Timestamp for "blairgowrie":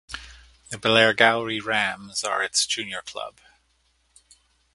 0.79-1.63